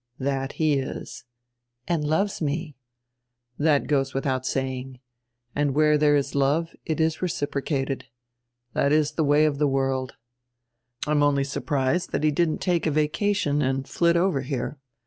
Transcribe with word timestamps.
"That 0.17 0.53
he 0.53 0.79
is." 0.79 1.25
"And 1.87 2.03
loves 2.03 2.41
me." 2.41 2.75
"That 3.59 3.85
goes 3.85 4.13
widiout 4.13 4.45
saying. 4.45 4.99
And 5.55 5.75
where 5.75 5.95
diere 5.95 6.17
is 6.17 6.33
love 6.33 6.69
it 6.87 6.99
is 6.99 7.21
reciprocated. 7.21 8.05
That 8.73 8.91
is 8.91 9.11
die 9.11 9.21
way 9.21 9.45
of 9.45 9.59
die 9.59 9.65
world. 9.65 10.15
I 11.05 11.11
am 11.11 11.21
only 11.21 11.43
surprised 11.43 12.13
diat 12.13 12.23
he 12.23 12.31
didn't 12.31 12.61
take 12.61 12.87
a 12.87 12.91
vacation 12.91 13.61
and 13.61 13.87
flit 13.87 14.17
over 14.17 14.41
here. 14.41 14.79